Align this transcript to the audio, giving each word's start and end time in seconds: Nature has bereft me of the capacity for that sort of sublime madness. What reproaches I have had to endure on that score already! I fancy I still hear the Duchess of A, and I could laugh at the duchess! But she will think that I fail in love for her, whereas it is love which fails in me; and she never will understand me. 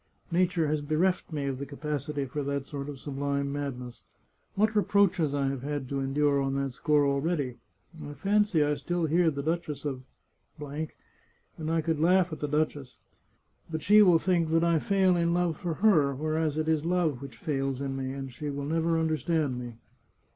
Nature 0.31 0.65
has 0.65 0.81
bereft 0.81 1.31
me 1.31 1.45
of 1.45 1.59
the 1.59 1.65
capacity 1.67 2.25
for 2.25 2.41
that 2.41 2.65
sort 2.65 2.89
of 2.89 2.99
sublime 2.99 3.51
madness. 3.51 4.01
What 4.55 4.75
reproaches 4.75 5.35
I 5.35 5.49
have 5.49 5.61
had 5.61 5.87
to 5.89 5.99
endure 5.99 6.41
on 6.41 6.55
that 6.55 6.73
score 6.73 7.05
already! 7.05 7.57
I 8.03 8.13
fancy 8.15 8.63
I 8.63 8.73
still 8.73 9.05
hear 9.05 9.29
the 9.29 9.43
Duchess 9.43 9.85
of 9.85 10.01
A, 10.59 10.87
and 11.59 11.69
I 11.69 11.81
could 11.81 11.99
laugh 11.99 12.33
at 12.33 12.39
the 12.39 12.47
duchess! 12.47 12.97
But 13.69 13.83
she 13.83 14.01
will 14.01 14.17
think 14.17 14.49
that 14.49 14.63
I 14.63 14.79
fail 14.79 15.15
in 15.15 15.35
love 15.35 15.55
for 15.55 15.75
her, 15.75 16.15
whereas 16.15 16.57
it 16.57 16.67
is 16.67 16.83
love 16.83 17.21
which 17.21 17.37
fails 17.37 17.79
in 17.79 17.95
me; 17.95 18.11
and 18.11 18.33
she 18.33 18.49
never 18.49 18.93
will 18.93 18.99
understand 19.01 19.59
me. 19.59 19.75